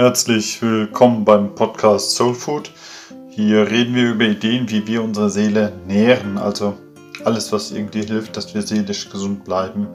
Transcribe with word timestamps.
Herzlich 0.00 0.62
willkommen 0.62 1.26
beim 1.26 1.54
Podcast 1.54 2.12
Soul 2.12 2.32
Food. 2.32 2.72
Hier 3.28 3.70
reden 3.70 3.94
wir 3.94 4.12
über 4.12 4.24
Ideen, 4.24 4.70
wie 4.70 4.86
wir 4.86 5.02
unsere 5.02 5.28
Seele 5.28 5.74
nähren, 5.86 6.38
also 6.38 6.74
alles, 7.26 7.52
was 7.52 7.70
irgendwie 7.70 8.06
hilft, 8.06 8.34
dass 8.34 8.54
wir 8.54 8.62
seelisch 8.62 9.10
gesund 9.10 9.44
bleiben 9.44 9.88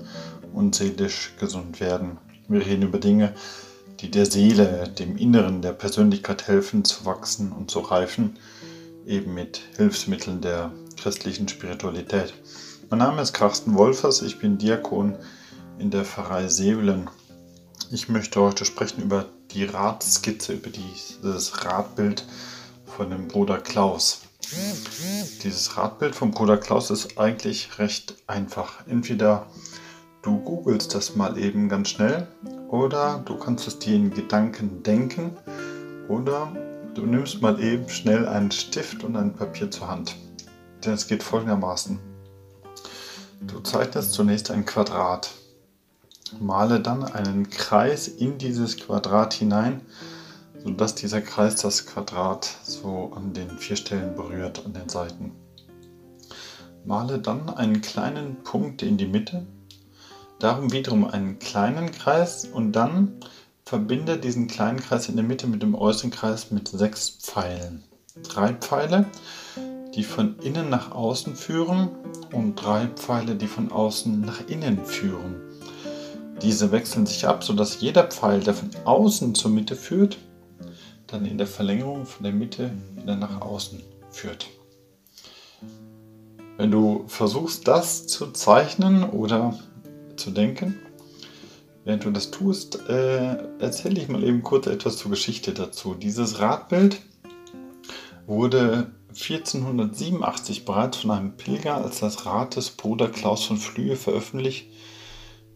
und 0.54 0.75
seelisch 0.75 1.33
gesund 1.39 1.79
werden. 1.79 2.20
Wir 2.47 2.64
reden 2.64 2.83
über 2.83 3.00
Dinge, 3.00 3.33
die 4.00 4.11
der 4.11 4.28
Seele, 4.28 4.88
dem 4.89 5.18
Inneren 5.18 5.64
der 5.64 5.73
Persönlichkeit 5.73 6.47
helfen 6.47 6.86
zu 6.86 7.04
wachsen 7.06 7.51
und 7.51 7.71
zu 7.71 7.79
reifen, 7.79 8.37
eben 9.07 9.33
mit 9.33 9.60
Hilfsmitteln 9.75 10.39
der 10.39 10.71
christlichen 11.01 11.47
Spiritualität. 11.47 12.32
Mein 12.92 13.00
Name 13.00 13.24
ist 13.24 13.33
Carsten 13.33 13.74
Wolfers, 13.74 14.21
ich 14.21 14.37
bin 14.37 14.60
Diakon 14.60 15.15
in 15.79 15.89
der 15.89 16.06
Pfarrei 16.06 16.47
Sevelen. 16.47 17.10
Ich 17.89 18.07
möchte 18.07 18.39
heute 18.39 18.65
sprechen 18.65 19.01
über 19.01 19.25
die 19.55 19.65
Radskizze, 19.65 20.54
über 20.54 20.69
dieses 20.69 21.65
Radbild 21.65 22.25
von 22.86 23.09
dem 23.09 23.27
Bruder 23.27 23.57
Klaus. 23.57 24.21
Dieses 25.43 25.77
Radbild 25.77 26.13
vom 26.13 26.32
Bruder 26.32 26.57
Klaus 26.57 26.91
ist 26.91 27.18
eigentlich 27.18 27.79
recht 27.79 28.15
einfach. 28.27 28.86
Entweder 28.86 29.47
du 30.21 30.39
googelst 30.39 30.93
das 30.93 31.15
mal 31.15 31.37
eben 31.37 31.69
ganz 31.69 31.89
schnell 31.89 32.27
oder 32.69 33.23
du 33.25 33.38
kannst 33.38 33.67
es 33.67 33.80
dir 33.80 33.95
in 33.95 34.11
Gedanken 34.11 34.83
denken 34.83 35.36
oder 36.09 36.52
du 36.94 37.05
nimmst 37.05 37.41
mal 37.41 37.59
eben 37.63 37.88
schnell 37.89 38.27
einen 38.27 38.52
Stift 38.52 39.03
und 39.03 39.16
ein 39.16 39.33
Papier 39.33 39.72
zur 39.72 39.88
Hand. 39.88 40.16
Denn 40.83 40.94
es 40.94 41.08
geht 41.08 41.23
folgendermaßen. 41.23 41.97
Du 43.41 43.61
zeichnest 43.61 44.11
zunächst 44.11 44.52
ein 44.52 44.66
Quadrat. 44.66 45.31
Male 46.39 46.80
dann 46.80 47.03
einen 47.03 47.50
Kreis 47.50 48.08
in 48.08 48.38
dieses 48.38 48.77
Quadrat 48.77 49.33
hinein, 49.33 49.81
sodass 50.63 50.95
dieser 50.95 51.22
Kreis 51.22 51.55
das 51.58 51.86
Quadrat 51.86 52.49
so 52.63 53.11
an 53.16 53.33
den 53.33 53.49
vier 53.52 53.75
Stellen 53.75 54.16
berührt, 54.16 54.66
an 54.66 54.73
den 54.73 54.89
Seiten. 54.89 55.31
Male 56.83 57.19
dann 57.19 57.49
einen 57.49 57.81
kleinen 57.81 58.44
Punkt 58.44 58.81
in 58.81 58.97
die 58.97 59.08
Mitte, 59.08 59.45
darum 60.39 60.72
wiederum 60.72 61.05
einen 61.05 61.39
kleinen 61.39 61.91
Kreis 61.91 62.45
und 62.45 62.73
dann 62.73 63.19
verbinde 63.64 64.17
diesen 64.17 64.47
kleinen 64.47 64.80
Kreis 64.80 65.09
in 65.09 65.16
der 65.16 65.25
Mitte 65.25 65.47
mit 65.47 65.61
dem 65.61 65.75
äußeren 65.75 66.11
Kreis 66.11 66.52
mit 66.52 66.67
sechs 66.67 67.09
Pfeilen. 67.09 67.83
Drei 68.23 68.53
Pfeile, 68.53 69.05
die 69.95 70.03
von 70.03 70.38
innen 70.39 70.69
nach 70.69 70.92
außen 70.92 71.36
führen 71.36 71.89
und 72.31 72.55
drei 72.55 72.88
Pfeile, 72.88 73.36
die 73.36 73.47
von 73.47 73.71
außen 73.71 74.21
nach 74.21 74.47
innen 74.47 74.86
führen. 74.86 75.44
Diese 76.41 76.72
wechseln 76.72 77.05
sich 77.05 77.28
ab, 77.28 77.44
sodass 77.44 77.80
jeder 77.80 78.03
Pfeil, 78.03 78.41
der 78.41 78.53
von 78.53 78.69
außen 78.83 79.36
zur 79.36 79.52
Mitte 79.52 79.75
führt, 79.75 80.17
dann 81.08 81.25
in 81.25 81.38
der 81.38 81.47
Verlängerung 81.47 82.05
von 82.05 82.23
der 82.23 82.33
Mitte 82.33 82.72
wieder 82.95 83.16
nach 83.16 83.42
außen 83.42 83.81
führt. 84.09 84.47
Wenn 86.58 86.72
du 86.72 87.05
versuchst, 87.08 87.67
das 87.67 88.08
zu 88.08 88.31
zeichnen 88.31 89.03
oder 89.03 89.58
zu 90.16 90.31
denken, 90.31 90.80
während 91.83 92.05
du 92.05 92.11
das 92.11 92.31
tust, 92.31 92.80
äh, 92.89 93.38
erzähle 93.59 94.02
ich 94.02 94.08
mal 94.08 94.23
eben 94.23 94.42
kurz 94.42 94.67
etwas 94.67 94.97
zur 94.97 95.11
Geschichte 95.11 95.53
dazu. 95.53 95.94
Dieses 95.94 96.39
Radbild 96.39 97.02
wurde 98.25 98.92
1487 99.09 100.66
bereits 100.66 100.97
von 100.97 101.11
einem 101.11 101.38
Pilger 101.38 101.75
als 101.75 101.99
das 101.99 102.25
Rad 102.25 102.55
des 102.55 102.72
Bruder 102.72 103.09
Klaus 103.09 103.45
von 103.45 103.58
Flühe 103.58 103.95
veröffentlicht 103.95 104.67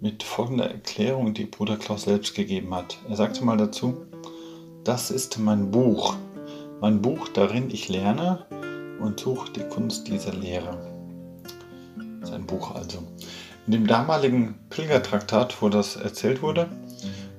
mit 0.02 0.24
folgender 0.24 0.70
Erklärung, 0.70 1.34
die 1.34 1.46
Bruder 1.46 1.78
Klaus 1.78 2.04
selbst 2.04 2.34
gegeben 2.36 2.74
hat. 2.74 2.98
Er 3.10 3.16
sagte 3.16 3.44
mal 3.44 3.58
dazu, 3.58 4.06
das 4.84 5.12
ist 5.12 5.38
mein 5.40 5.72
Buch, 5.72 6.16
mein 6.82 7.02
Buch, 7.02 7.28
darin 7.28 7.70
ich 7.70 7.90
lerne 7.90 8.46
und 9.02 9.20
suche 9.20 9.52
die 9.52 9.68
Kunst 9.68 10.08
dieser 10.08 10.34
Lehre. 10.34 10.78
Sein 12.24 12.46
Buch 12.46 12.76
also. 12.76 13.00
In 13.66 13.74
dem 13.74 13.88
damaligen 13.88 14.56
Pilgertraktat, 14.70 15.62
wo 15.62 15.70
das 15.70 15.96
erzählt 15.96 16.42
wurde, 16.42 16.70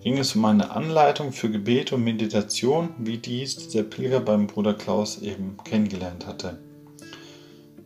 ging 0.03 0.19
es 0.19 0.37
um 0.37 0.45
eine 0.45 0.71
Anleitung 0.71 1.33
für 1.33 1.51
Gebet 1.51 1.93
und 1.93 2.05
Meditation, 2.05 2.91
wie 2.99 3.19
dies 3.19 3.69
der 3.69 3.83
Pilger 3.83 4.21
beim 4.21 4.47
Bruder 4.47 4.75
Klaus 4.75 5.21
eben 5.23 5.57
kennengelernt 5.65 6.27
hatte. 6.27 6.59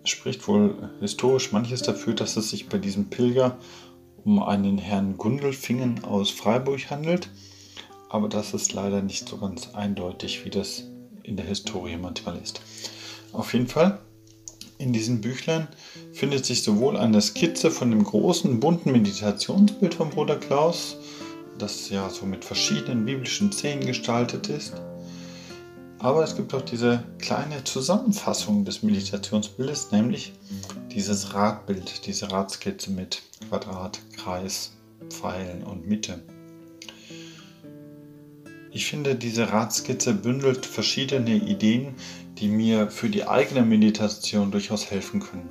Es 0.03 0.11
spricht 0.11 0.47
wohl 0.47 0.91
historisch 1.01 1.53
manches 1.53 1.83
dafür, 1.83 2.15
dass 2.15 2.37
es 2.37 2.51
sich 2.51 2.69
bei 2.69 2.79
diesem 2.79 3.07
Pilger 3.07 3.57
um 4.25 4.43
einen 4.43 4.79
Herrn 4.79 5.17
Gundelfingen 5.17 6.05
aus 6.05 6.31
Freiburg 6.31 6.91
handelt, 6.91 7.29
aber 8.09 8.29
das 8.29 8.55
ist 8.55 8.73
leider 8.73 9.03
nicht 9.03 9.29
so 9.29 9.39
ganz 9.39 9.71
eindeutig, 9.75 10.45
wie 10.45 10.51
das 10.51 10.85
in 11.23 11.37
der 11.37 11.47
Historie 11.47 11.97
manchmal 11.97 12.39
ist. 12.39 12.61
Auf 13.33 13.53
jeden 13.53 13.67
Fall, 13.67 13.99
in 14.79 14.93
diesem 14.93 15.21
Büchlein 15.21 15.69
findet 16.13 16.47
sich 16.47 16.63
sowohl 16.63 16.97
eine 16.97 17.21
Skizze 17.21 17.71
von 17.71 17.91
dem 17.91 18.05
großen 18.05 18.61
bunten 18.61 18.93
Meditationsbild 18.93 19.95
von 19.95 20.11
Bruder 20.11 20.37
Klaus, 20.37 20.97
das 21.59 21.89
ja 21.91 22.11
so 22.11 22.27
mit 22.27 22.45
verschiedenen 22.45 23.05
biblischen 23.05 23.53
Szenen 23.53 23.87
gestaltet 23.87 24.49
ist, 24.49 24.75
aber 26.05 26.23
es 26.23 26.37
gibt 26.37 26.53
auch 26.53 26.61
diese 26.61 27.03
kleine 27.19 27.65
Zusammenfassung 27.65 28.67
des 28.67 28.83
Meditationsbildes, 28.83 29.91
nämlich 29.91 30.35
dieses 30.95 31.35
Radbild, 31.35 32.07
diese 32.07 32.31
Radskizze 32.31 32.93
mit 32.93 33.23
Quadrat, 33.49 34.01
Kreis, 34.17 34.77
Pfeilen 35.09 35.65
und 35.65 35.89
Mitte. 35.89 36.23
Ich 38.71 38.87
finde, 38.87 39.17
diese 39.17 39.53
Radskizze 39.53 40.15
bündelt 40.15 40.67
verschiedene 40.67 41.35
Ideen, 41.35 41.95
die 42.39 42.49
mir 42.49 42.91
für 42.91 43.09
die 43.09 43.27
eigene 43.27 43.63
Meditation 43.63 44.51
durchaus 44.53 44.91
helfen 44.91 45.21
können. 45.21 45.49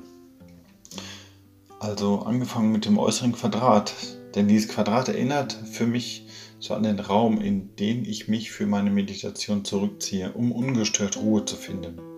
Also 1.78 2.20
angefangen 2.20 2.72
mit 2.72 2.86
dem 2.86 2.98
äußeren 2.98 3.32
Quadrat, 3.32 3.92
denn 4.34 4.48
dieses 4.48 4.70
Quadrat 4.70 5.08
erinnert 5.08 5.52
für 5.52 5.86
mich 5.86 6.26
so 6.58 6.72
an 6.72 6.82
den 6.82 7.00
Raum, 7.00 7.40
in 7.40 7.76
den 7.76 8.06
ich 8.06 8.28
mich 8.28 8.50
für 8.50 8.66
meine 8.66 8.90
Meditation 8.90 9.64
zurückziehe, 9.64 10.32
um 10.32 10.52
ungestört 10.52 11.18
Ruhe 11.18 11.44
zu 11.44 11.56
finden. 11.56 12.13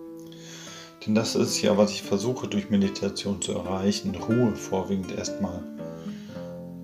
Denn 1.07 1.15
das 1.15 1.35
ist 1.35 1.61
ja, 1.61 1.77
was 1.77 1.91
ich 1.91 2.03
versuche 2.03 2.49
durch 2.49 2.69
Meditation 2.69 3.41
zu 3.41 3.53
erreichen, 3.53 4.13
Ruhe 4.13 4.53
vorwiegend 4.57 5.09
erstmal. 5.17 5.63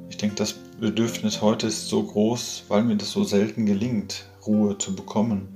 Ich 0.09 0.15
denke, 0.15 0.37
das 0.37 0.53
Bedürfnis 0.79 1.41
heute 1.41 1.67
ist 1.67 1.89
so 1.89 2.01
groß, 2.03 2.63
weil 2.69 2.83
mir 2.83 2.95
das 2.95 3.11
so 3.11 3.25
selten 3.25 3.65
gelingt, 3.65 4.25
Ruhe 4.47 4.77
zu 4.77 4.95
bekommen. 4.95 5.49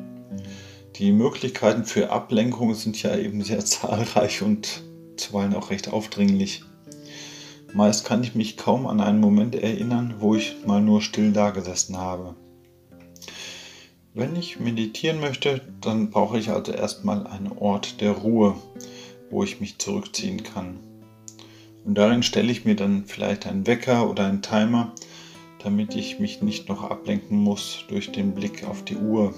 Die 0.97 1.13
Möglichkeiten 1.13 1.85
für 1.85 2.09
Ablenkung 2.09 2.73
sind 2.73 3.01
ja 3.01 3.15
eben 3.15 3.41
sehr 3.41 3.59
zahlreich 3.65 4.41
und 4.41 4.83
zuweilen 5.15 5.55
auch 5.55 5.69
recht 5.69 5.87
aufdringlich. 5.93 6.65
Meist 7.73 8.03
kann 8.03 8.21
ich 8.21 8.35
mich 8.35 8.57
kaum 8.57 8.85
an 8.85 8.99
einen 8.99 9.21
Moment 9.21 9.55
erinnern, 9.55 10.15
wo 10.19 10.35
ich 10.35 10.57
mal 10.65 10.81
nur 10.81 11.01
still 11.01 11.31
dagesessen 11.31 11.95
habe. 11.95 12.35
Wenn 14.17 14.35
ich 14.35 14.59
meditieren 14.59 15.19
möchte, 15.19 15.61
dann 15.79 16.09
brauche 16.09 16.39
ich 16.39 16.49
also 16.49 16.71
erstmal 16.71 17.27
einen 17.27 17.51
Ort 17.51 18.01
der 18.01 18.13
Ruhe, 18.13 18.55
wo 19.29 19.43
ich 19.43 19.59
mich 19.59 19.77
zurückziehen 19.77 20.41
kann. 20.41 20.79
Und 21.85 21.99
darin 21.99 22.23
stelle 22.23 22.51
ich 22.51 22.65
mir 22.65 22.75
dann 22.75 23.05
vielleicht 23.05 23.45
einen 23.45 23.67
Wecker 23.67 24.09
oder 24.09 24.25
einen 24.25 24.41
Timer, 24.41 24.91
damit 25.61 25.95
ich 25.95 26.17
mich 26.17 26.41
nicht 26.41 26.67
noch 26.67 26.81
ablenken 26.81 27.37
muss 27.37 27.83
durch 27.89 28.11
den 28.11 28.33
Blick 28.33 28.67
auf 28.67 28.83
die 28.83 28.97
Uhr. 28.97 29.35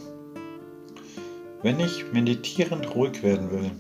Wenn 1.62 1.82
ich 1.82 2.14
meditierend 2.14 2.96
ruhig 2.96 3.22
werden 3.22 3.52
will, 3.52 3.72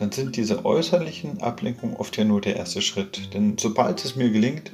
dann 0.00 0.10
sind 0.10 0.36
diese 0.36 0.64
äußerlichen 0.64 1.42
Ablenkungen 1.42 1.94
oft 1.94 2.16
ja 2.16 2.24
nur 2.24 2.40
der 2.40 2.56
erste 2.56 2.82
Schritt. 2.82 3.32
Denn 3.34 3.56
sobald 3.56 4.04
es 4.04 4.16
mir 4.16 4.30
gelingt, 4.30 4.72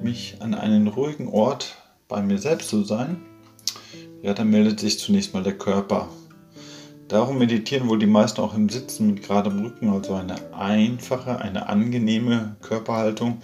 mich 0.00 0.38
an 0.40 0.54
einen 0.54 0.88
ruhigen 0.88 1.28
Ort 1.28 1.76
bei 2.08 2.22
mir 2.22 2.38
selbst 2.38 2.70
zu 2.70 2.84
sein, 2.84 3.20
ja, 4.26 4.34
dann 4.34 4.50
meldet 4.50 4.80
sich 4.80 4.98
zunächst 4.98 5.34
mal 5.34 5.44
der 5.44 5.56
Körper. 5.56 6.08
Darum 7.06 7.38
meditieren 7.38 7.88
wohl 7.88 8.00
die 8.00 8.08
meisten 8.08 8.40
auch 8.40 8.56
im 8.56 8.68
Sitzen 8.68 9.06
mit 9.06 9.22
geradem 9.22 9.60
Rücken, 9.60 9.88
also 9.90 10.14
eine 10.14 10.52
einfache, 10.52 11.38
eine 11.38 11.68
angenehme 11.68 12.56
Körperhaltung, 12.60 13.40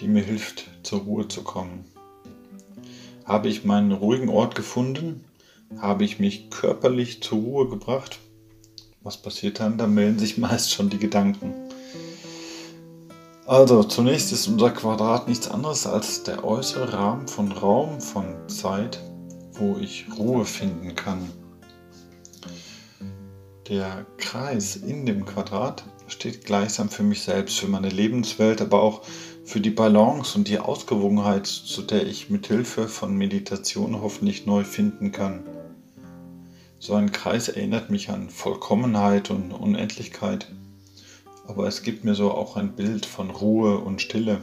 die 0.00 0.08
mir 0.08 0.24
hilft, 0.24 0.64
zur 0.82 1.02
Ruhe 1.02 1.28
zu 1.28 1.44
kommen. 1.44 1.84
Habe 3.24 3.46
ich 3.46 3.64
meinen 3.64 3.92
ruhigen 3.92 4.30
Ort 4.30 4.56
gefunden? 4.56 5.22
Habe 5.78 6.02
ich 6.02 6.18
mich 6.18 6.50
körperlich 6.50 7.22
zur 7.22 7.38
Ruhe 7.38 7.68
gebracht? 7.68 8.18
Was 9.02 9.22
passiert 9.22 9.60
dann? 9.60 9.78
Da 9.78 9.86
melden 9.86 10.18
sich 10.18 10.38
meist 10.38 10.72
schon 10.72 10.90
die 10.90 10.98
Gedanken. 10.98 11.54
Also, 13.46 13.84
zunächst 13.84 14.32
ist 14.32 14.48
unser 14.48 14.70
Quadrat 14.70 15.28
nichts 15.28 15.48
anderes 15.48 15.86
als 15.86 16.24
der 16.24 16.42
äußere 16.42 16.92
Rahmen 16.92 17.28
von 17.28 17.52
Raum, 17.52 18.00
von 18.00 18.48
Zeit, 18.48 19.00
wo 19.60 19.76
ich 19.78 20.06
Ruhe 20.18 20.44
finden 20.44 20.94
kann. 20.96 21.30
Der 23.68 24.04
Kreis 24.16 24.74
in 24.74 25.06
dem 25.06 25.24
Quadrat 25.24 25.84
steht 26.08 26.44
gleichsam 26.44 26.88
für 26.88 27.04
mich 27.04 27.22
selbst, 27.22 27.60
für 27.60 27.68
meine 27.68 27.88
Lebenswelt, 27.88 28.60
aber 28.60 28.82
auch 28.82 29.02
für 29.44 29.60
die 29.60 29.70
Balance 29.70 30.36
und 30.36 30.48
die 30.48 30.58
Ausgewogenheit, 30.58 31.46
zu 31.46 31.82
der 31.82 32.06
ich 32.06 32.30
mit 32.30 32.46
Hilfe 32.46 32.88
von 32.88 33.16
Meditation 33.16 34.00
hoffentlich 34.00 34.46
neu 34.46 34.64
finden 34.64 35.12
kann. 35.12 35.44
So 36.78 36.94
ein 36.94 37.12
Kreis 37.12 37.48
erinnert 37.48 37.90
mich 37.90 38.10
an 38.10 38.30
Vollkommenheit 38.30 39.30
und 39.30 39.52
Unendlichkeit, 39.52 40.48
aber 41.46 41.68
es 41.68 41.82
gibt 41.82 42.04
mir 42.04 42.14
so 42.14 42.32
auch 42.32 42.56
ein 42.56 42.74
Bild 42.74 43.06
von 43.06 43.30
Ruhe 43.30 43.78
und 43.78 44.00
Stille. 44.00 44.42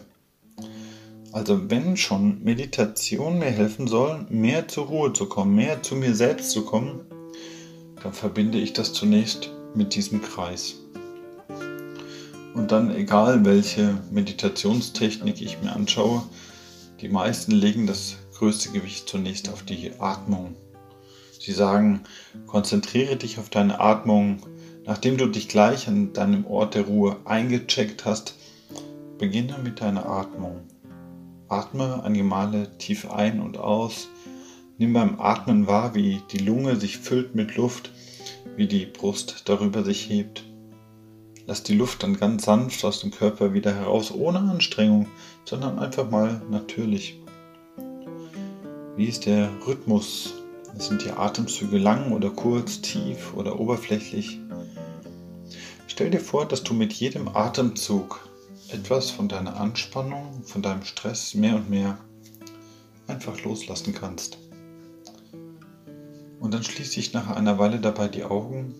Also 1.31 1.69
wenn 1.69 1.97
schon 1.97 2.43
Meditation 2.43 3.39
mir 3.39 3.51
helfen 3.51 3.87
soll, 3.87 4.25
mehr 4.29 4.67
zur 4.67 4.87
Ruhe 4.87 5.13
zu 5.13 5.27
kommen, 5.27 5.55
mehr 5.55 5.83
zu 5.83 5.95
mir 5.95 6.15
selbst 6.15 6.51
zu 6.51 6.65
kommen, 6.65 7.01
dann 8.01 8.13
verbinde 8.13 8.57
ich 8.57 8.73
das 8.73 8.93
zunächst 8.93 9.51
mit 9.75 9.95
diesem 9.95 10.21
Kreis. 10.21 10.75
Und 12.53 12.71
dann 12.71 12.95
egal 12.95 13.45
welche 13.45 13.97
Meditationstechnik 14.09 15.41
ich 15.41 15.61
mir 15.61 15.73
anschaue, 15.73 16.23
die 17.01 17.09
meisten 17.09 17.51
legen 17.51 17.85
das 17.85 18.15
größte 18.37 18.71
Gewicht 18.71 19.07
zunächst 19.07 19.49
auf 19.49 19.63
die 19.63 19.91
Atmung. 19.99 20.55
Sie 21.39 21.51
sagen, 21.51 22.01
konzentriere 22.47 23.15
dich 23.15 23.37
auf 23.37 23.49
deine 23.49 23.79
Atmung. 23.79 24.39
Nachdem 24.85 25.17
du 25.17 25.27
dich 25.27 25.47
gleich 25.47 25.87
an 25.87 26.13
deinem 26.13 26.45
Ort 26.47 26.75
der 26.75 26.85
Ruhe 26.85 27.17
eingecheckt 27.25 28.05
hast, 28.05 28.35
beginne 29.17 29.57
mit 29.63 29.81
deiner 29.81 30.07
Atmung. 30.07 30.61
Atme 31.49 32.03
einige 32.03 32.23
Male 32.23 32.77
tief 32.77 33.09
ein 33.09 33.39
und 33.39 33.57
aus. 33.57 34.09
Nimm 34.77 34.93
beim 34.93 35.19
Atmen 35.19 35.67
wahr, 35.67 35.95
wie 35.95 36.21
die 36.31 36.39
Lunge 36.39 36.75
sich 36.75 36.97
füllt 36.97 37.35
mit 37.35 37.55
Luft, 37.55 37.91
wie 38.55 38.67
die 38.67 38.85
Brust 38.85 39.43
darüber 39.45 39.83
sich 39.83 40.09
hebt. 40.09 40.43
Lass 41.45 41.63
die 41.63 41.75
Luft 41.75 42.03
dann 42.03 42.17
ganz 42.17 42.43
sanft 42.43 42.83
aus 42.83 42.99
dem 42.99 43.11
Körper 43.11 43.53
wieder 43.53 43.73
heraus, 43.73 44.11
ohne 44.11 44.39
Anstrengung, 44.39 45.07
sondern 45.45 45.79
einfach 45.79 46.11
mal 46.11 46.41
natürlich. 46.51 47.21
Wie 48.97 49.05
ist 49.05 49.25
der 49.25 49.49
Rhythmus? 49.65 50.33
Sind 50.77 51.05
die 51.05 51.11
Atemzüge 51.11 51.77
lang 51.77 52.11
oder 52.11 52.29
kurz, 52.29 52.81
tief 52.81 53.33
oder 53.33 53.59
oberflächlich? 53.59 54.39
Stell 55.87 56.11
dir 56.11 56.19
vor, 56.19 56.45
dass 56.45 56.61
du 56.63 56.73
mit 56.73 56.93
jedem 56.93 57.29
Atemzug 57.29 58.26
etwas 58.69 59.09
von 59.09 59.27
deiner 59.27 59.59
Anspannung, 59.59 60.43
von 60.43 60.61
deinem 60.61 60.83
Stress 60.83 61.33
mehr 61.33 61.55
und 61.55 61.69
mehr 61.69 61.97
einfach 63.07 63.41
loslassen 63.43 63.93
kannst. 63.93 64.37
Und 66.39 66.53
dann 66.53 66.63
schließe 66.63 66.99
ich 66.99 67.13
nach 67.13 67.29
einer 67.29 67.57
Weile 67.57 67.79
dabei 67.79 68.07
die 68.07 68.23
Augen 68.23 68.75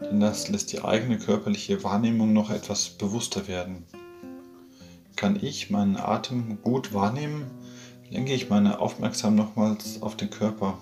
denn 0.00 0.20
das 0.20 0.48
lässt 0.48 0.72
die 0.72 0.82
eigene 0.82 1.18
körperliche 1.18 1.82
Wahrnehmung 1.84 2.32
noch 2.32 2.50
etwas 2.50 2.90
bewusster 2.90 3.48
werden. 3.48 3.84
Kann 5.16 5.38
ich 5.40 5.70
meinen 5.70 5.96
Atem 5.96 6.60
gut 6.62 6.92
wahrnehmen, 6.92 7.50
lenke 8.10 8.34
ich 8.34 8.50
meine 8.50 8.80
Aufmerksamkeit 8.80 9.46
nochmals 9.46 10.02
auf 10.02 10.16
den 10.16 10.30
Körper. 10.30 10.78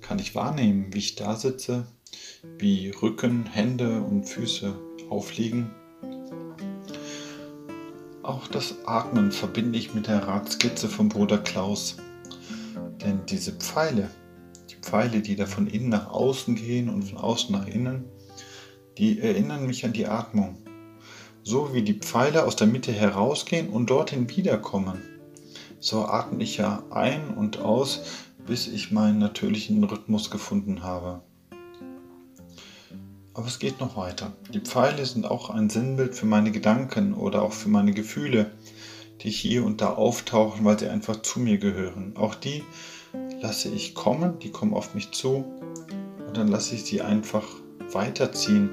Kann 0.00 0.18
ich 0.18 0.34
wahrnehmen, 0.34 0.92
wie 0.92 0.98
ich 0.98 1.16
da 1.16 1.36
sitze, 1.36 1.86
wie 2.58 2.90
Rücken, 2.90 3.46
Hände 3.46 4.00
und 4.00 4.24
Füße 4.24 4.74
aufliegen. 5.10 5.70
Auch 8.22 8.46
das 8.46 8.76
Atmen 8.86 9.32
verbinde 9.32 9.76
ich 9.76 9.94
mit 9.94 10.06
der 10.06 10.28
Radskizze 10.28 10.88
vom 10.88 11.08
Bruder 11.08 11.38
Klaus. 11.38 11.96
Denn 13.04 13.26
diese 13.26 13.50
Pfeile, 13.50 14.08
die 14.70 14.76
Pfeile, 14.76 15.22
die 15.22 15.34
da 15.34 15.46
von 15.46 15.66
innen 15.66 15.88
nach 15.88 16.08
außen 16.08 16.54
gehen 16.54 16.88
und 16.88 17.02
von 17.02 17.18
außen 17.18 17.50
nach 17.50 17.66
innen, 17.66 18.04
die 18.96 19.18
erinnern 19.18 19.66
mich 19.66 19.84
an 19.84 19.92
die 19.92 20.06
Atmung. 20.06 20.56
So 21.42 21.74
wie 21.74 21.82
die 21.82 21.98
Pfeile 21.98 22.46
aus 22.46 22.54
der 22.54 22.68
Mitte 22.68 22.92
herausgehen 22.92 23.70
und 23.70 23.90
dorthin 23.90 24.30
wiederkommen. 24.30 24.98
So 25.80 26.04
atme 26.06 26.44
ich 26.44 26.58
ja 26.58 26.84
ein 26.90 27.34
und 27.34 27.58
aus, 27.58 28.02
bis 28.46 28.68
ich 28.68 28.92
meinen 28.92 29.18
natürlichen 29.18 29.82
Rhythmus 29.82 30.30
gefunden 30.30 30.84
habe. 30.84 31.22
Aber 33.34 33.46
es 33.46 33.58
geht 33.58 33.80
noch 33.80 33.96
weiter. 33.96 34.32
Die 34.52 34.60
Pfeile 34.60 35.06
sind 35.06 35.24
auch 35.26 35.48
ein 35.48 35.70
Sinnbild 35.70 36.14
für 36.14 36.26
meine 36.26 36.52
Gedanken 36.52 37.14
oder 37.14 37.42
auch 37.42 37.52
für 37.52 37.70
meine 37.70 37.92
Gefühle, 37.92 38.50
die 39.22 39.30
hier 39.30 39.64
und 39.64 39.80
da 39.80 39.94
auftauchen, 39.94 40.64
weil 40.64 40.78
sie 40.78 40.88
einfach 40.88 41.22
zu 41.22 41.40
mir 41.40 41.56
gehören. 41.58 42.14
Auch 42.16 42.34
die 42.34 42.62
lasse 43.40 43.70
ich 43.70 43.94
kommen, 43.94 44.38
die 44.40 44.50
kommen 44.50 44.74
auf 44.74 44.94
mich 44.94 45.12
zu 45.12 45.44
und 46.26 46.36
dann 46.36 46.48
lasse 46.48 46.74
ich 46.74 46.84
sie 46.84 47.00
einfach 47.00 47.46
weiterziehen, 47.92 48.70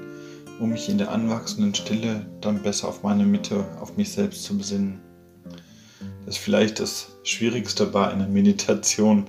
um 0.58 0.70
mich 0.70 0.90
in 0.90 0.98
der 0.98 1.10
anwachsenden 1.10 1.74
Stille 1.74 2.26
dann 2.40 2.62
besser 2.62 2.88
auf 2.88 3.02
meine 3.02 3.24
Mitte, 3.24 3.64
auf 3.80 3.96
mich 3.96 4.12
selbst 4.12 4.44
zu 4.44 4.58
besinnen. 4.58 5.00
Das 6.26 6.36
ist 6.36 6.44
vielleicht 6.44 6.80
das 6.80 7.16
Schwierigste 7.22 7.86
bei 7.86 8.08
einer 8.08 8.28
Meditation, 8.28 9.26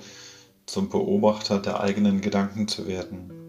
zum 0.66 0.90
Beobachter 0.90 1.60
der 1.60 1.82
eigenen 1.82 2.22
Gedanken 2.22 2.68
zu 2.68 2.88
werden. 2.88 3.41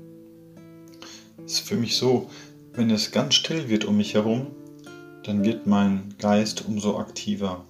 Ist 1.53 1.69
für 1.69 1.77
mich 1.77 1.97
so, 1.97 2.31
wenn 2.73 2.89
es 2.89 3.11
ganz 3.11 3.35
still 3.35 3.69
wird 3.69 3.85
um 3.85 3.99
mich 3.99 4.15
herum, 4.15 4.47
dann 5.25 5.45
wird 5.45 5.67
mein 5.67 6.15
Geist 6.19 6.65
umso 6.67 6.99
aktiver. 6.99 7.67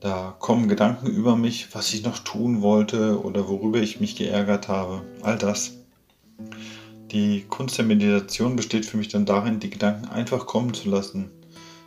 Da 0.00 0.36
kommen 0.38 0.68
Gedanken 0.68 1.06
über 1.06 1.34
mich, 1.34 1.74
was 1.74 1.94
ich 1.94 2.04
noch 2.04 2.18
tun 2.18 2.60
wollte 2.60 3.24
oder 3.24 3.48
worüber 3.48 3.80
ich 3.80 4.00
mich 4.00 4.16
geärgert 4.16 4.68
habe. 4.68 5.00
All 5.22 5.38
das. 5.38 5.78
Die 7.10 7.46
Kunst 7.48 7.78
der 7.78 7.86
Meditation 7.86 8.54
besteht 8.54 8.84
für 8.84 8.98
mich 8.98 9.08
dann 9.08 9.24
darin, 9.24 9.60
die 9.60 9.70
Gedanken 9.70 10.04
einfach 10.04 10.44
kommen 10.44 10.74
zu 10.74 10.90
lassen, 10.90 11.30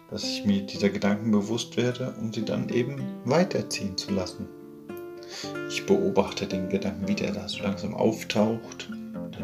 dass 0.10 0.24
ich 0.24 0.46
mir 0.46 0.64
dieser 0.64 0.90
Gedanken 0.90 1.30
bewusst 1.30 1.78
werde, 1.78 2.16
um 2.20 2.34
sie 2.34 2.44
dann 2.44 2.70
eben 2.70 3.04
weiterziehen 3.24 3.98
zu 3.98 4.10
lassen. 4.16 4.48
Ich 5.70 5.86
beobachte 5.86 6.48
den 6.48 6.70
Gedanken, 6.70 7.08
wie 7.08 7.14
der 7.14 7.34
da 7.34 7.48
so 7.48 7.62
langsam 7.62 7.94
auftaucht, 7.94 8.90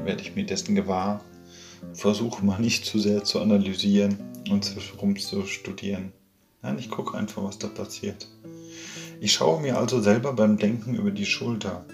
werde 0.05 0.21
ich 0.21 0.35
mir 0.35 0.45
dessen 0.45 0.75
gewahr, 0.75 1.23
versuche 1.93 2.43
mal 2.45 2.59
nicht 2.59 2.85
zu 2.85 2.99
sehr 2.99 3.23
zu 3.23 3.39
analysieren 3.39 4.17
und 4.49 4.75
rum 5.01 5.15
zu 5.17 5.45
studieren. 5.45 6.11
Nein, 6.61 6.79
ich 6.79 6.89
gucke 6.89 7.17
einfach, 7.17 7.43
was 7.43 7.59
da 7.59 7.67
passiert. 7.67 8.27
Ich 9.19 9.33
schaue 9.33 9.61
mir 9.61 9.77
also 9.77 10.01
selber 10.01 10.33
beim 10.33 10.57
Denken 10.57 10.95
über 10.95 11.11
die 11.11 11.25
Schulter. 11.25 11.85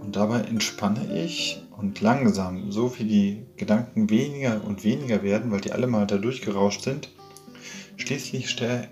Und 0.00 0.16
dabei 0.16 0.40
entspanne 0.40 1.22
ich 1.24 1.62
und 1.76 2.00
langsam, 2.00 2.72
so 2.72 2.98
wie 2.98 3.04
die 3.04 3.46
Gedanken 3.56 4.10
weniger 4.10 4.62
und 4.64 4.84
weniger 4.84 5.22
werden, 5.22 5.50
weil 5.50 5.60
die 5.60 5.72
alle 5.72 5.86
mal 5.86 6.06
da 6.06 6.18
durchgerauscht 6.18 6.82
sind, 6.82 7.10
schließlich 7.96 8.60
äh, 8.60 8.88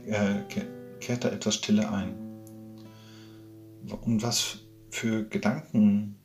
kehrt 1.00 1.24
da 1.24 1.28
etwas 1.28 1.56
Stille 1.56 1.90
ein. 1.90 2.14
Und 4.02 4.22
was 4.22 4.60
für 4.90 5.24
Gedanken 5.24 6.19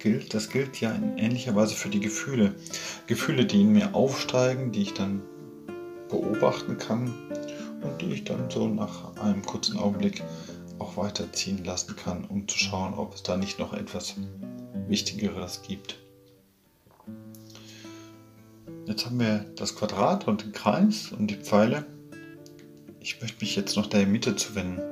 gilt, 0.00 0.34
das 0.34 0.50
gilt 0.50 0.80
ja 0.80 0.90
in 0.92 1.18
ähnlicher 1.18 1.54
Weise 1.54 1.74
für 1.74 1.88
die 1.88 2.00
Gefühle. 2.00 2.54
Gefühle, 3.06 3.46
die 3.46 3.60
in 3.60 3.72
mir 3.72 3.94
aufsteigen, 3.94 4.72
die 4.72 4.82
ich 4.82 4.94
dann 4.94 5.22
beobachten 6.08 6.78
kann 6.78 7.14
und 7.82 8.00
die 8.00 8.12
ich 8.12 8.24
dann 8.24 8.50
so 8.50 8.66
nach 8.68 9.16
einem 9.16 9.42
kurzen 9.42 9.78
Augenblick 9.78 10.22
auch 10.78 10.96
weiterziehen 10.96 11.64
lassen 11.64 11.94
kann, 11.94 12.24
um 12.24 12.48
zu 12.48 12.58
schauen, 12.58 12.94
ob 12.94 13.14
es 13.14 13.22
da 13.22 13.36
nicht 13.36 13.58
noch 13.58 13.72
etwas 13.72 14.14
Wichtigeres 14.88 15.62
gibt. 15.62 15.98
Jetzt 18.86 19.06
haben 19.06 19.20
wir 19.20 19.44
das 19.56 19.76
Quadrat 19.76 20.26
und 20.26 20.42
den 20.42 20.52
Kreis 20.52 21.12
und 21.12 21.28
die 21.28 21.36
Pfeile. 21.36 21.86
Ich 22.98 23.20
möchte 23.20 23.40
mich 23.40 23.54
jetzt 23.54 23.76
noch 23.76 23.86
der 23.86 24.06
Mitte 24.06 24.34
zuwenden. 24.34 24.89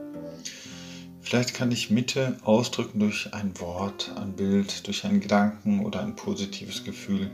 Vielleicht 1.28 1.52
kann 1.52 1.70
ich 1.70 1.90
Mitte 1.90 2.38
ausdrücken 2.42 3.00
durch 3.00 3.34
ein 3.34 3.60
Wort, 3.60 4.14
ein 4.16 4.34
Bild, 4.34 4.86
durch 4.86 5.04
einen 5.04 5.20
Gedanken 5.20 5.84
oder 5.84 6.00
ein 6.00 6.16
positives 6.16 6.84
Gefühl. 6.84 7.30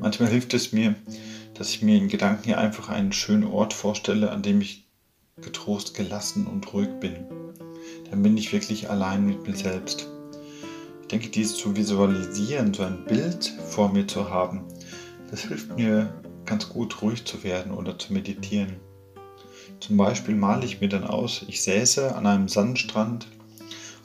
Manchmal 0.00 0.30
hilft 0.30 0.52
es 0.52 0.72
mir, 0.72 0.96
dass 1.54 1.70
ich 1.70 1.82
mir 1.82 1.96
in 1.96 2.08
Gedanken 2.08 2.42
hier 2.42 2.58
einfach 2.58 2.88
einen 2.88 3.12
schönen 3.12 3.44
Ort 3.44 3.72
vorstelle, 3.72 4.32
an 4.32 4.42
dem 4.42 4.60
ich 4.60 4.84
getrost 5.40 5.94
gelassen 5.94 6.48
und 6.48 6.72
ruhig 6.72 6.88
bin. 6.98 7.14
Dann 8.10 8.24
bin 8.24 8.36
ich 8.36 8.52
wirklich 8.52 8.90
allein 8.90 9.24
mit 9.24 9.46
mir 9.46 9.54
selbst. 9.54 10.08
Ich 11.02 11.06
denke, 11.06 11.28
dies 11.28 11.54
zu 11.54 11.76
visualisieren, 11.76 12.74
so 12.74 12.82
ein 12.82 13.04
Bild 13.04 13.44
vor 13.68 13.92
mir 13.92 14.08
zu 14.08 14.28
haben, 14.28 14.64
das 15.30 15.42
hilft 15.42 15.76
mir 15.76 16.20
ganz 16.44 16.68
gut 16.68 17.00
ruhig 17.00 17.24
zu 17.26 17.44
werden 17.44 17.70
oder 17.70 17.96
zu 17.96 18.12
meditieren. 18.12 18.80
Zum 19.80 19.96
Beispiel 19.96 20.34
male 20.34 20.64
ich 20.64 20.80
mir 20.80 20.88
dann 20.88 21.04
aus, 21.04 21.44
ich 21.48 21.62
säße 21.62 22.14
an 22.14 22.26
einem 22.26 22.48
Sandstrand 22.48 23.28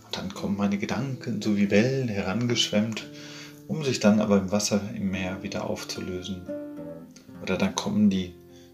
und 0.06 0.18
dann 0.18 0.34
kommen 0.34 0.58
meine 0.58 0.78
Gedanken 0.78 1.42
so 1.42 1.56
wie 1.58 1.72
Wellen 1.72 2.08
herangeschwemmt, 2.08 3.08
um 3.68 3.84
sich 3.84 4.00
dann 4.00 4.20
aber 4.20 4.38
im 4.38 4.52
Wasser 4.52 4.82
im 4.94 5.12
Meer 5.12 5.44
wieder 5.44 5.70
aufzulösen. 5.70 6.42
Oder 7.42 7.58
dann 7.58 7.76
kommen 7.76 8.10
die 8.10 8.34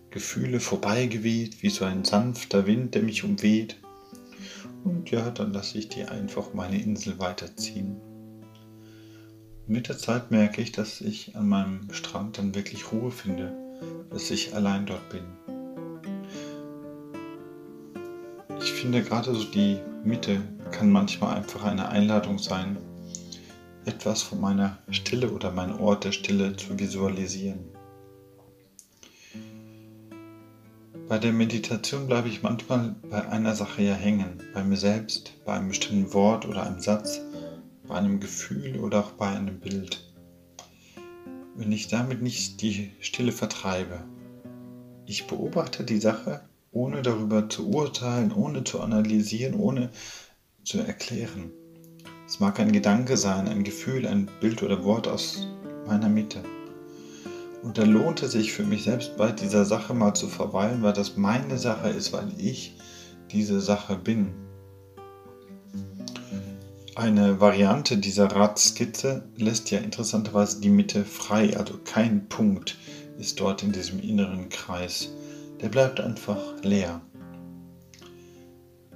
Gefühle 0.10 0.60
vorbeigeweht, 0.60 1.62
wie 1.62 1.70
so 1.70 1.86
ein 1.86 2.04
sanfter 2.04 2.66
Wind, 2.66 2.96
der 2.96 3.04
mich 3.04 3.24
umweht. 3.24 3.77
Und 4.84 5.12
ja, 5.12 5.30
dann 5.30 5.54
lasse 5.54 5.77
ich 5.77 5.89
die 5.89 6.06
einfach 6.06 6.54
meine 6.54 6.82
Insel 6.82 7.20
weiterziehen. 7.20 7.98
Mit 9.68 9.89
der 9.89 9.98
Zeit 9.98 10.32
merke 10.32 10.62
ich, 10.62 10.72
dass 10.72 11.01
ich 11.01 11.36
an 11.36 11.50
meinem 11.50 11.92
Strand 11.92 12.38
dann 12.38 12.56
wirklich 12.56 12.92
Ruhe 12.92 13.12
finde, 13.12 13.54
dass 14.10 14.32
ich 14.32 14.56
allein 14.56 14.86
dort 14.86 15.10
bin. 15.10 15.37
Finde 18.88 19.03
gerade 19.03 19.36
so 19.36 19.44
die 19.44 19.82
Mitte 20.06 20.41
kann 20.72 20.89
manchmal 20.89 21.36
einfach 21.36 21.65
eine 21.65 21.89
Einladung 21.89 22.39
sein, 22.39 22.77
etwas 23.84 24.22
von 24.22 24.39
meiner 24.39 24.77
Stille 24.91 25.29
oder 25.29 25.51
meinem 25.51 25.82
Ort 25.82 26.06
der 26.06 26.13
Stille 26.13 26.56
zu 26.56 26.79
visualisieren. 26.79 27.65
Bei 31.10 31.17
der 31.17 31.34
Meditation 31.34 32.08
bleibe 32.08 32.29
ich 32.29 32.44
manchmal 32.44 32.96
bei 33.10 33.27
einer 33.27 33.56
Sache 33.56 33.82
ja 33.82 33.94
hängen, 33.94 34.41
bei 34.53 34.63
mir 34.63 34.77
selbst, 34.77 35.34
bei 35.44 35.56
einem 35.56 35.67
bestimmten 35.67 36.13
Wort 36.13 36.46
oder 36.46 36.65
einem 36.65 36.79
Satz, 36.79 37.20
bei 37.89 37.96
einem 37.96 38.22
Gefühl 38.22 38.79
oder 38.79 39.01
auch 39.01 39.12
bei 39.12 39.27
einem 39.27 39.60
Bild. 39.60 40.13
Wenn 41.58 41.74
ich 41.74 41.89
damit 41.89 42.22
nicht 42.22 42.62
die 42.62 42.91
Stille 43.01 43.34
vertreibe, 43.34 44.06
ich 45.06 45.27
beobachte 45.27 45.84
die 45.84 46.00
Sache, 46.00 46.48
ohne 46.72 47.02
darüber 47.02 47.50
zu 47.50 47.70
urteilen, 47.70 48.32
ohne 48.32 48.64
zu 48.64 48.82
analysieren, 48.82 49.56
ohne 49.56 49.90
zu 50.64 50.80
erklären. 50.80 51.52
Es 52.28 52.40
mag 52.40 52.60
ein 52.60 52.72
Gedanke 52.72 53.16
sein, 53.16 53.48
ein 53.48 53.64
Gefühl, 53.64 54.06
ein 54.06 54.30
Bild 54.42 54.62
oder 54.62 54.84
Wort 54.84 55.08
aus 55.08 55.48
meiner 55.86 56.10
Mitte. 56.10 56.44
Und 57.64 57.78
da 57.78 57.84
lohnt 57.84 58.22
es 58.22 58.34
sich 58.34 58.54
für 58.54 58.64
mich 58.64 58.84
selbst 58.84 59.18
bei 59.18 59.32
dieser 59.32 59.66
Sache 59.66 59.94
mal 59.94 60.14
zu 60.14 60.28
verweilen, 60.28 60.84
weil 60.84 60.94
das 60.94 61.18
meine 61.18 61.58
Sache 61.58 61.90
ist, 61.90 62.14
weil 62.14 62.32
ich 62.38 62.76
diese 63.32 63.60
Sache 63.62 63.96
bin. 63.96 64.34
Eine 66.96 67.40
Variante 67.40 67.98
dieser 67.98 68.26
Radskizze 68.26 69.24
lässt 69.36 69.70
ja 69.72 69.80
interessanterweise 69.80 70.60
die 70.62 70.70
Mitte 70.70 71.06
frei, 71.06 71.56
also 71.56 71.76
kein 71.84 72.28
Punkt 72.28 72.78
ist 73.20 73.40
dort 73.40 73.64
in 73.64 73.72
diesem 73.72 74.00
inneren 74.00 74.50
Kreis. 74.50 75.10
Der 75.62 75.70
bleibt 75.70 76.00
einfach 76.00 76.62
leer. 76.64 77.02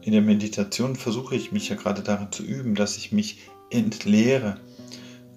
In 0.01 0.13
der 0.13 0.21
Meditation 0.21 0.95
versuche 0.95 1.35
ich 1.35 1.51
mich 1.51 1.69
ja 1.69 1.75
gerade 1.75 2.01
darin 2.01 2.31
zu 2.31 2.43
üben, 2.43 2.75
dass 2.75 2.97
ich 2.97 3.11
mich 3.11 3.39
entleere 3.69 4.57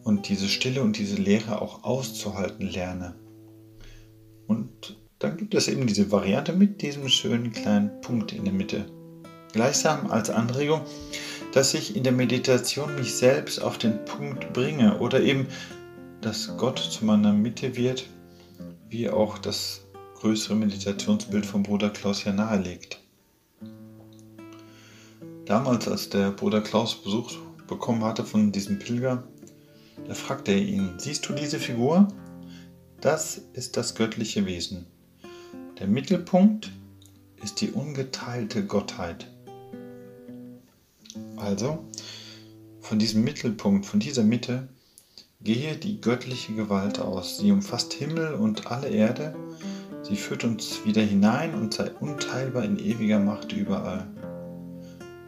und 0.02 0.28
diese 0.28 0.48
Stille 0.48 0.82
und 0.82 0.98
diese 0.98 1.16
Leere 1.16 1.60
auch 1.60 1.84
auszuhalten 1.84 2.66
lerne. 2.66 3.14
Und 4.46 4.98
dann 5.18 5.36
gibt 5.36 5.54
es 5.54 5.68
eben 5.68 5.86
diese 5.86 6.10
Variante 6.10 6.52
mit 6.52 6.82
diesem 6.82 7.08
schönen 7.08 7.52
kleinen 7.52 8.00
Punkt 8.02 8.32
in 8.32 8.44
der 8.44 8.52
Mitte. 8.52 8.86
Gleichsam 9.52 10.10
als 10.10 10.30
Anregung, 10.30 10.82
dass 11.52 11.72
ich 11.74 11.96
in 11.96 12.02
der 12.02 12.12
Meditation 12.12 12.94
mich 12.96 13.14
selbst 13.14 13.62
auf 13.62 13.78
den 13.78 14.04
Punkt 14.04 14.52
bringe 14.52 14.98
oder 14.98 15.22
eben, 15.22 15.46
dass 16.20 16.56
Gott 16.56 16.78
zu 16.78 17.04
meiner 17.04 17.32
Mitte 17.32 17.76
wird 17.76 18.04
wie 18.88 19.08
auch 19.08 19.38
das 19.38 19.83
größere 20.24 20.56
Meditationsbild 20.56 21.44
vom 21.44 21.62
Bruder 21.62 21.90
Klaus 21.90 22.24
ja 22.24 22.32
nahelegt. 22.32 22.98
Damals, 25.44 25.86
als 25.86 26.08
der 26.08 26.30
Bruder 26.30 26.62
Klaus 26.62 26.94
Besuch 26.94 27.34
bekommen 27.68 28.02
hatte 28.02 28.24
von 28.24 28.50
diesem 28.50 28.78
Pilger, 28.78 29.24
da 30.08 30.14
fragte 30.14 30.52
er 30.52 30.62
ihn, 30.62 30.94
siehst 30.96 31.28
du 31.28 31.34
diese 31.34 31.58
Figur? 31.58 32.08
Das 33.02 33.36
ist 33.52 33.76
das 33.76 33.94
göttliche 33.94 34.46
Wesen. 34.46 34.86
Der 35.78 35.88
Mittelpunkt 35.88 36.72
ist 37.42 37.60
die 37.60 37.72
ungeteilte 37.72 38.64
Gottheit. 38.64 39.30
Also, 41.36 41.84
von 42.80 42.98
diesem 42.98 43.24
Mittelpunkt, 43.24 43.84
von 43.84 44.00
dieser 44.00 44.24
Mitte, 44.24 44.70
Gehe 45.44 45.76
die 45.76 46.00
göttliche 46.00 46.54
Gewalt 46.54 46.98
aus. 46.98 47.36
Sie 47.36 47.52
umfasst 47.52 47.92
Himmel 47.92 48.32
und 48.32 48.68
alle 48.68 48.88
Erde. 48.88 49.36
Sie 50.04 50.16
führt 50.16 50.44
uns 50.44 50.84
wieder 50.84 51.02
hinein 51.02 51.54
und 51.54 51.72
sei 51.72 51.90
unteilbar 51.98 52.62
in 52.62 52.78
ewiger 52.78 53.18
Macht 53.18 53.52
überall. 53.52 54.06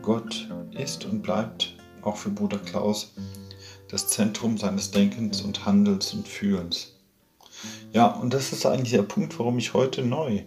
Gott 0.02 0.48
ist 0.70 1.06
und 1.06 1.22
bleibt 1.22 1.74
auch 2.02 2.16
für 2.16 2.28
Bruder 2.30 2.58
Klaus 2.58 3.14
das 3.88 4.08
Zentrum 4.08 4.58
seines 4.58 4.90
Denkens 4.90 5.40
und 5.40 5.64
Handelns 5.64 6.12
und 6.12 6.28
Fühlens. 6.28 6.94
Ja, 7.92 8.06
und 8.06 8.34
das 8.34 8.52
ist 8.52 8.66
eigentlich 8.66 8.92
der 8.92 9.02
Punkt, 9.02 9.38
warum 9.38 9.58
ich 9.58 9.72
heute 9.72 10.02
neu 10.02 10.42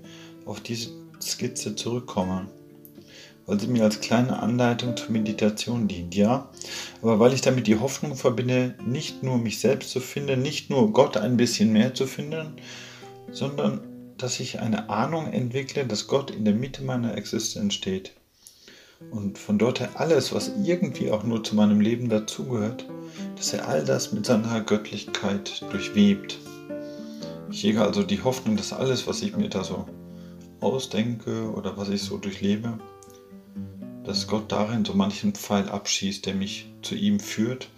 auf 0.46 0.62
diese 0.62 0.92
Skizze 1.20 1.76
zurückkomme 1.76 2.48
weil 3.50 3.60
sie 3.60 3.68
mir 3.68 3.84
als 3.84 4.00
kleine 4.00 4.40
Anleitung 4.44 4.96
zur 4.96 5.10
Meditation 5.10 5.88
dient, 5.88 6.14
ja. 6.14 6.50
Aber 7.02 7.20
weil 7.20 7.34
ich 7.34 7.42
damit 7.42 7.66
die 7.66 7.80
Hoffnung 7.80 8.16
verbinde, 8.16 8.76
nicht 8.86 9.24
nur 9.24 9.40
mich 9.40 9.60
selbst 9.60 9.90
zu 9.90 10.00
finden, 10.00 10.44
nicht 10.44 10.70
nur 10.70 10.94
Gott 10.94 11.18
ein 11.18 11.36
bisschen 11.36 11.74
mehr 11.74 11.96
zu 11.96 12.06
finden, 12.06 12.54
sondern 13.32 13.82
dass 14.20 14.40
ich 14.40 14.60
eine 14.60 14.90
Ahnung 14.90 15.32
entwickle, 15.32 15.86
dass 15.86 16.08
Gott 16.08 16.30
in 16.30 16.46
der 16.46 16.54
Mitte 16.54 16.84
meiner 16.84 17.16
Existenz 17.18 17.74
steht. 17.74 18.12
Und 19.12 19.38
von 19.38 19.58
dort 19.58 19.80
her 19.80 19.92
alles, 19.96 20.34
was 20.34 20.52
irgendwie 20.64 21.10
auch 21.10 21.24
nur 21.24 21.44
zu 21.44 21.56
meinem 21.56 21.80
Leben 21.80 22.10
dazugehört, 22.10 22.86
dass 23.38 23.54
er 23.54 23.68
all 23.68 23.86
das 23.86 24.12
mit 24.12 24.26
seiner 24.26 24.62
Göttlichkeit 24.62 25.64
durchwebt. 25.72 26.38
Ich 27.50 27.64
hege 27.64 27.82
also 27.82 28.04
die 28.04 28.22
Hoffnung, 28.22 28.58
dass 28.58 28.74
alles, 28.74 29.08
was 29.08 29.22
ich 29.22 29.36
mir 29.36 29.50
da 29.50 29.64
so 29.64 29.88
ausdenke 30.60 31.50
oder 31.54 31.78
was 31.78 31.90
ich 31.90 32.02
so 32.02 32.18
durchlebe, 32.18 32.78
dass 34.04 34.28
Gott 34.28 34.52
darin 34.52 34.84
so 34.84 34.94
manchen 34.94 35.34
Pfeil 35.34 35.70
abschießt, 35.70 36.26
der 36.26 36.36
mich 36.36 36.70
zu 36.82 36.96
ihm 36.96 37.20
führt 37.20 37.70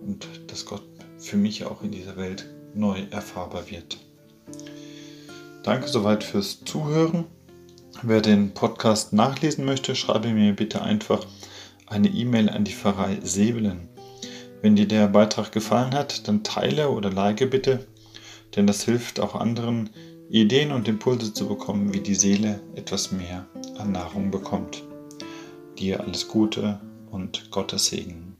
und 0.00 0.26
dass 0.46 0.64
Gott 0.64 0.82
für 1.18 1.36
mich 1.36 1.64
auch 1.64 1.82
in 1.82 1.90
dieser 1.90 2.16
Welt 2.16 2.48
neu 2.74 3.02
erfahrbar 3.10 3.70
wird. 3.70 3.98
Danke 5.64 5.88
soweit 5.88 6.22
fürs 6.22 6.62
Zuhören. 6.62 7.24
Wer 8.02 8.20
den 8.20 8.52
Podcast 8.52 9.14
nachlesen 9.14 9.64
möchte, 9.64 9.96
schreibe 9.96 10.28
mir 10.28 10.52
bitte 10.52 10.82
einfach 10.82 11.26
eine 11.86 12.08
E-Mail 12.08 12.50
an 12.50 12.64
die 12.64 12.74
Pfarrei 12.74 13.18
Sebelen. 13.22 13.88
Wenn 14.60 14.76
dir 14.76 14.86
der 14.86 15.08
Beitrag 15.08 15.52
gefallen 15.52 15.94
hat, 15.94 16.28
dann 16.28 16.42
teile 16.42 16.90
oder 16.90 17.10
like 17.10 17.50
bitte, 17.50 17.86
denn 18.54 18.66
das 18.66 18.84
hilft 18.84 19.20
auch 19.20 19.34
anderen, 19.34 19.88
Ideen 20.28 20.70
und 20.70 20.86
Impulse 20.86 21.32
zu 21.32 21.48
bekommen, 21.48 21.94
wie 21.94 22.00
die 22.00 22.14
Seele 22.14 22.60
etwas 22.74 23.10
mehr 23.10 23.46
an 23.78 23.92
Nahrung 23.92 24.30
bekommt. 24.30 24.82
Dir 25.78 26.00
alles 26.00 26.28
Gute 26.28 26.78
und 27.10 27.50
Gottes 27.50 27.86
Segen. 27.86 28.33